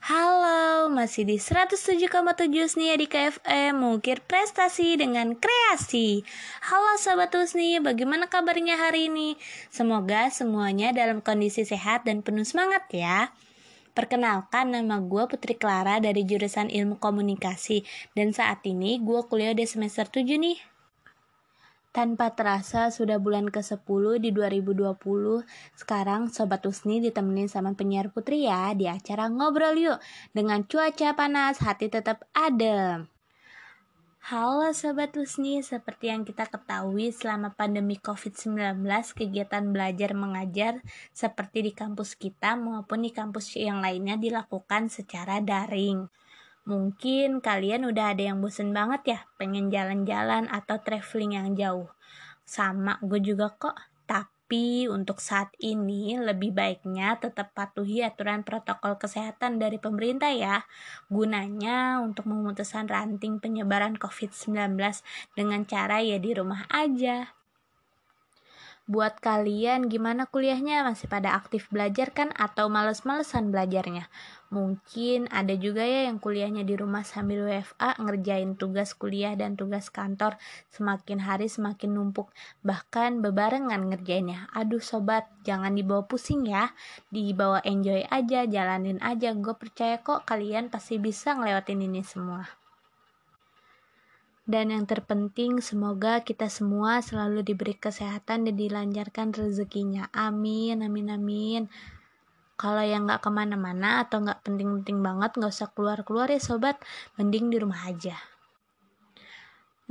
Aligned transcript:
Halo, 0.00 0.88
masih 0.88 1.28
di 1.28 1.36
107,7 1.36 2.08
Usnia 2.64 2.96
di 2.96 3.04
KFM 3.04 3.76
Mengukir 3.76 4.24
prestasi 4.24 4.96
dengan 4.96 5.36
kreasi. 5.36 6.24
Halo 6.64 6.96
Sobat 6.96 7.28
Usni, 7.36 7.76
bagaimana 7.76 8.24
kabarnya 8.24 8.80
hari 8.80 9.12
ini? 9.12 9.36
Semoga 9.68 10.32
semuanya 10.32 10.96
dalam 10.96 11.20
kondisi 11.20 11.68
sehat 11.68 12.08
dan 12.08 12.24
penuh 12.24 12.48
semangat 12.48 12.88
ya. 12.88 13.36
Perkenalkan, 13.92 14.72
nama 14.72 14.96
gue 15.04 15.28
Putri 15.28 15.60
Clara 15.60 16.00
dari 16.00 16.24
jurusan 16.24 16.72
Ilmu 16.72 16.96
Komunikasi. 16.96 17.84
Dan 18.16 18.32
saat 18.32 18.64
ini 18.64 18.96
gue 18.96 19.20
kuliah 19.28 19.52
di 19.52 19.68
semester 19.68 20.08
7 20.08 20.24
nih 20.24 20.71
tanpa 21.92 22.32
terasa 22.32 22.88
sudah 22.88 23.20
bulan 23.20 23.52
ke-10 23.52 24.04
di 24.16 24.32
2020, 24.32 24.96
sekarang 25.76 26.32
Sobat 26.32 26.64
Usni 26.64 27.04
ditemenin 27.04 27.52
sama 27.52 27.76
penyiar 27.76 28.08
Putri 28.08 28.48
ya 28.48 28.72
di 28.72 28.88
acara 28.88 29.28
Ngobrol 29.28 29.76
Yuk. 29.76 30.00
Dengan 30.32 30.64
cuaca 30.64 31.12
panas, 31.12 31.60
hati 31.60 31.92
tetap 31.92 32.24
adem. 32.32 33.12
Halo 34.22 34.72
Sobat 34.72 35.12
Usni, 35.20 35.60
seperti 35.60 36.08
yang 36.08 36.24
kita 36.24 36.48
ketahui 36.48 37.12
selama 37.12 37.52
pandemi 37.52 38.00
COVID-19, 38.00 38.80
kegiatan 39.12 39.66
belajar 39.68 40.16
mengajar 40.16 40.80
seperti 41.12 41.68
di 41.68 41.72
kampus 41.76 42.16
kita 42.16 42.56
maupun 42.56 43.04
di 43.04 43.12
kampus 43.12 43.52
yang 43.60 43.84
lainnya 43.84 44.16
dilakukan 44.16 44.88
secara 44.88 45.44
daring. 45.44 46.08
Mungkin 46.62 47.42
kalian 47.42 47.90
udah 47.90 48.14
ada 48.14 48.22
yang 48.30 48.38
bosen 48.38 48.70
banget 48.70 49.02
ya, 49.18 49.20
pengen 49.34 49.66
jalan-jalan 49.66 50.46
atau 50.46 50.78
traveling 50.78 51.34
yang 51.34 51.48
jauh. 51.58 51.90
Sama 52.46 53.02
gue 53.02 53.18
juga 53.18 53.50
kok, 53.50 53.74
tapi 54.06 54.86
untuk 54.86 55.18
saat 55.18 55.50
ini 55.58 56.14
lebih 56.22 56.54
baiknya 56.54 57.18
tetap 57.18 57.50
patuhi 57.50 58.06
aturan 58.06 58.46
protokol 58.46 58.94
kesehatan 58.94 59.58
dari 59.58 59.82
pemerintah 59.82 60.30
ya. 60.30 60.62
Gunanya 61.10 61.98
untuk 61.98 62.30
memutuskan 62.30 62.86
ranting 62.86 63.42
penyebaran 63.42 63.98
COVID-19 63.98 64.78
dengan 65.34 65.66
cara 65.66 65.98
ya 65.98 66.22
di 66.22 66.30
rumah 66.30 66.62
aja. 66.70 67.41
Buat 68.90 69.22
kalian 69.22 69.86
gimana 69.86 70.26
kuliahnya? 70.26 70.82
Masih 70.82 71.06
pada 71.06 71.38
aktif 71.38 71.70
belajar 71.70 72.10
kan 72.10 72.34
atau 72.34 72.66
males-malesan 72.66 73.54
belajarnya? 73.54 74.10
Mungkin 74.50 75.30
ada 75.30 75.54
juga 75.54 75.86
ya 75.86 76.10
yang 76.10 76.18
kuliahnya 76.18 76.66
di 76.66 76.74
rumah 76.74 77.06
sambil 77.06 77.46
WFA 77.46 77.94
ngerjain 78.02 78.58
tugas 78.58 78.92
kuliah 78.98 79.38
dan 79.38 79.54
tugas 79.54 79.86
kantor 79.88 80.34
semakin 80.68 81.22
hari 81.22 81.46
semakin 81.46 81.94
numpuk 81.94 82.34
bahkan 82.66 83.22
bebarengan 83.22 83.86
ngerjainnya. 83.86 84.50
Aduh 84.50 84.82
sobat, 84.82 85.30
jangan 85.46 85.78
dibawa 85.78 86.02
pusing 86.10 86.42
ya. 86.50 86.74
Dibawa 87.08 87.62
enjoy 87.62 88.02
aja, 88.10 88.50
jalanin 88.50 88.98
aja. 88.98 89.30
Gue 89.32 89.54
percaya 89.54 90.02
kok 90.02 90.26
kalian 90.26 90.74
pasti 90.74 90.98
bisa 90.98 91.38
ngelewatin 91.38 91.86
ini 91.86 92.02
semua. 92.02 92.61
Dan 94.42 94.74
yang 94.74 94.90
terpenting, 94.90 95.62
semoga 95.62 96.26
kita 96.26 96.50
semua 96.50 96.98
selalu 96.98 97.46
diberi 97.46 97.78
kesehatan 97.78 98.42
dan 98.50 98.54
dilancarkan 98.58 99.30
rezekinya. 99.30 100.10
Amin, 100.10 100.82
amin, 100.82 101.14
amin. 101.14 101.62
Kalau 102.58 102.82
yang 102.82 103.06
nggak 103.06 103.22
ke 103.22 103.30
mana-mana 103.30 104.02
atau 104.02 104.18
nggak 104.18 104.42
penting-penting 104.42 104.98
banget, 104.98 105.38
nggak 105.38 105.50
usah 105.50 105.70
keluar-keluar 105.70 106.26
ya 106.26 106.42
sobat. 106.42 106.78
Mending 107.14 107.54
di 107.54 107.56
rumah 107.62 107.86
aja. 107.86 108.18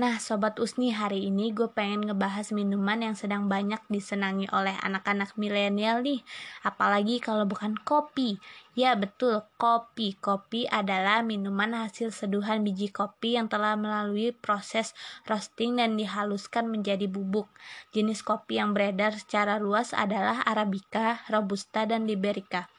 Nah, 0.00 0.16
Sobat 0.16 0.56
Usni, 0.56 0.96
hari 0.96 1.28
ini 1.28 1.52
gue 1.52 1.68
pengen 1.68 2.08
ngebahas 2.08 2.56
minuman 2.56 3.04
yang 3.04 3.12
sedang 3.12 3.52
banyak 3.52 3.84
disenangi 3.92 4.48
oleh 4.48 4.72
anak-anak 4.80 5.36
milenial 5.36 6.00
nih. 6.00 6.24
Apalagi 6.64 7.20
kalau 7.20 7.44
bukan 7.44 7.76
kopi. 7.76 8.40
Ya, 8.72 8.96
betul, 8.96 9.44
kopi. 9.60 10.16
Kopi 10.16 10.64
adalah 10.64 11.20
minuman 11.20 11.76
hasil 11.84 12.16
seduhan 12.16 12.64
biji 12.64 12.88
kopi 12.88 13.36
yang 13.36 13.52
telah 13.52 13.76
melalui 13.76 14.32
proses 14.32 14.96
roasting 15.28 15.76
dan 15.76 16.00
dihaluskan 16.00 16.72
menjadi 16.72 17.04
bubuk. 17.04 17.52
Jenis 17.92 18.24
kopi 18.24 18.56
yang 18.56 18.72
beredar 18.72 19.12
secara 19.12 19.60
luas 19.60 19.92
adalah 19.92 20.40
Arabica, 20.48 21.28
Robusta, 21.28 21.84
dan 21.84 22.08
Liberica. 22.08 22.72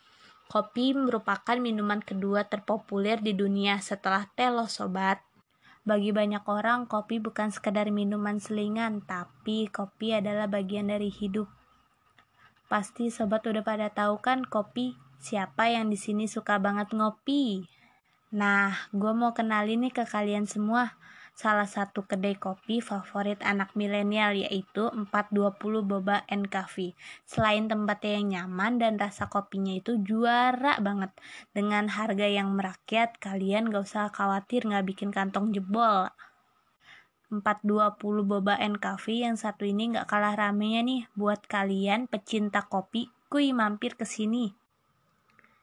Kopi 0.49 0.97
merupakan 0.97 1.61
minuman 1.61 2.01
kedua 2.01 2.49
terpopuler 2.49 3.21
di 3.21 3.37
dunia 3.37 3.77
setelah 3.77 4.25
teh 4.33 4.49
sobat. 4.65 5.30
Bagi 5.81 6.13
banyak 6.13 6.45
orang, 6.45 6.85
kopi 6.85 7.17
bukan 7.17 7.49
sekedar 7.49 7.89
minuman 7.89 8.37
selingan, 8.37 9.01
tapi 9.01 9.65
kopi 9.65 10.13
adalah 10.13 10.45
bagian 10.45 10.93
dari 10.93 11.09
hidup. 11.09 11.49
Pasti 12.69 13.09
sobat 13.09 13.41
udah 13.49 13.65
pada 13.65 13.89
tahu 13.89 14.21
kan 14.21 14.45
kopi 14.45 14.93
siapa 15.17 15.73
yang 15.73 15.89
di 15.89 15.97
sini 15.97 16.29
suka 16.29 16.61
banget 16.61 16.93
ngopi. 16.93 17.65
Nah, 18.31 18.89
gue 18.93 19.11
mau 19.11 19.33
kenalin 19.33 19.83
nih 19.83 19.93
ke 19.93 20.05
kalian 20.05 20.45
semua 20.45 20.95
salah 21.31 21.65
satu 21.65 22.05
kedai 22.05 22.37
kopi 22.37 22.83
favorit 22.83 23.41
anak 23.41 23.73
milenial 23.73 24.37
yaitu 24.37 24.91
420 24.93 25.81
Boba 25.81 26.21
and 26.29 26.51
Coffee. 26.53 26.93
Selain 27.25 27.65
tempatnya 27.65 28.21
yang 28.21 28.27
nyaman 28.29 28.77
dan 28.77 28.93
rasa 29.01 29.25
kopinya 29.31 29.73
itu 29.73 29.97
juara 30.03 30.77
banget. 30.77 31.15
Dengan 31.55 31.89
harga 31.89 32.27
yang 32.29 32.53
merakyat, 32.53 33.17
kalian 33.17 33.73
gak 33.73 33.87
usah 33.87 34.13
khawatir 34.13 34.69
gak 34.69 34.85
bikin 34.85 35.09
kantong 35.09 35.49
jebol. 35.55 36.11
420 37.31 38.27
Boba 38.27 38.59
and 38.59 38.83
Coffee 38.83 39.23
yang 39.23 39.39
satu 39.39 39.63
ini 39.63 39.95
gak 39.95 40.11
kalah 40.11 40.35
ramenya 40.35 40.83
nih 40.83 41.01
buat 41.15 41.47
kalian 41.47 42.11
pecinta 42.11 42.67
kopi, 42.67 43.07
kuy 43.31 43.55
mampir 43.55 43.95
ke 43.95 44.03
sini. 44.03 44.60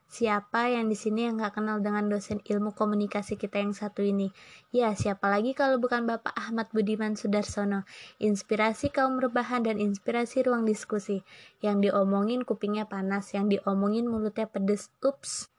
Siapa 0.09 0.73
yang 0.73 0.89
di 0.89 0.97
sini 0.97 1.29
yang 1.29 1.37
nggak 1.37 1.61
kenal 1.61 1.85
dengan 1.85 2.09
dosen 2.09 2.41
ilmu 2.41 2.73
komunikasi 2.73 3.37
kita 3.37 3.61
yang 3.61 3.77
satu 3.77 4.01
ini? 4.01 4.33
Ya, 4.73 4.89
siapa 4.97 5.29
lagi 5.29 5.53
kalau 5.53 5.77
bukan 5.77 6.09
Bapak 6.09 6.33
Ahmad 6.33 6.65
Budiman 6.73 7.13
Sudarsono, 7.13 7.85
inspirasi 8.17 8.89
kaum 8.89 9.21
rebahan 9.21 9.69
dan 9.69 9.77
inspirasi 9.77 10.49
ruang 10.49 10.65
diskusi. 10.65 11.21
Yang 11.61 11.93
diomongin 11.93 12.41
kupingnya 12.41 12.89
panas, 12.89 13.37
yang 13.37 13.53
diomongin 13.53 14.09
mulutnya 14.09 14.49
pedes. 14.49 14.89
Ups. 15.05 15.53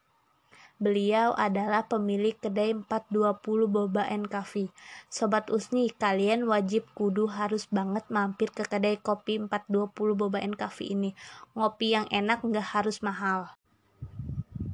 Beliau 0.82 1.31
adalah 1.38 1.87
pemilik 1.87 2.34
kedai 2.34 2.75
420 2.75 3.71
Boba 3.71 4.03
and 4.11 4.27
Coffee. 4.27 4.75
Sobat 5.06 5.47
Usni, 5.55 5.94
kalian 5.94 6.50
wajib 6.50 6.91
kudu 6.99 7.31
harus 7.31 7.71
banget 7.71 8.03
mampir 8.11 8.50
ke 8.50 8.67
kedai 8.67 8.99
kopi 8.99 9.38
420 9.47 9.94
Boba 10.19 10.43
and 10.43 10.59
Coffee 10.59 10.91
ini. 10.91 11.15
Ngopi 11.55 11.94
yang 11.94 12.11
enak 12.11 12.43
nggak 12.43 12.67
harus 12.75 12.99
mahal. 12.99 13.59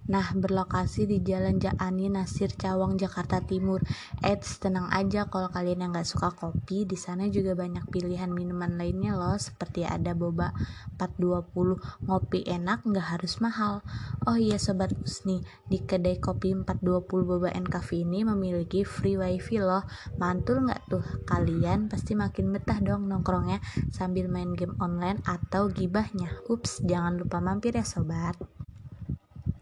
Nah, 0.06 0.30
berlokasi 0.30 1.10
di 1.10 1.18
Jalan 1.18 1.58
Jaani 1.58 2.06
Nasir 2.06 2.54
Cawang 2.54 2.94
Jakarta 2.94 3.42
Timur. 3.42 3.82
Eits, 4.22 4.62
tenang 4.62 4.86
aja 4.94 5.26
kalau 5.26 5.50
kalian 5.50 5.82
yang 5.82 5.90
nggak 5.90 6.06
suka 6.06 6.30
kopi, 6.30 6.86
di 6.86 6.94
sana 6.94 7.26
juga 7.26 7.58
banyak 7.58 7.90
pilihan 7.90 8.30
minuman 8.30 8.78
lainnya 8.78 9.18
loh, 9.18 9.34
seperti 9.34 9.82
ada 9.82 10.14
boba 10.14 10.54
420, 10.94 12.06
ngopi 12.06 12.46
enak 12.46 12.86
nggak 12.86 13.18
harus 13.18 13.42
mahal. 13.42 13.82
Oh 14.30 14.38
iya 14.38 14.62
sobat 14.62 14.94
Usni, 15.02 15.42
di 15.66 15.82
kedai 15.82 16.22
kopi 16.22 16.54
420 16.54 17.26
Boba 17.26 17.50
and 17.50 17.66
Coffee 17.66 18.06
ini 18.06 18.22
memiliki 18.22 18.86
free 18.86 19.18
wifi 19.18 19.58
loh. 19.58 19.82
Mantul 20.22 20.70
nggak 20.70 20.86
tuh? 20.86 21.04
Kalian 21.26 21.90
pasti 21.90 22.14
makin 22.14 22.54
betah 22.54 22.78
dong 22.78 23.10
nongkrongnya 23.10 23.58
sambil 23.90 24.30
main 24.30 24.54
game 24.54 24.78
online 24.78 25.18
atau 25.26 25.66
gibahnya. 25.66 26.30
Ups, 26.46 26.86
jangan 26.86 27.18
lupa 27.18 27.42
mampir 27.42 27.74
ya 27.74 27.82
sobat. 27.82 28.55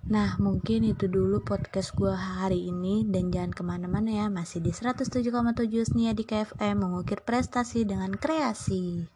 Nah, 0.04 0.36
mungkin 0.36 0.84
itu 0.84 1.08
dulu 1.08 1.40
podcast 1.40 1.96
gue 1.96 2.12
hari 2.12 2.68
ini 2.68 3.08
dan 3.08 3.32
jangan 3.32 3.56
ke 3.56 3.62
mana-mana 3.64 4.12
ya, 4.12 4.26
masih 4.28 4.60
di 4.60 4.68
107,7 4.68 5.96
Nia 5.96 6.12
di 6.12 6.28
KFM 6.28 6.76
mengukir 6.76 7.24
prestasi 7.24 7.88
dengan 7.88 8.12
kreasi. 8.12 9.08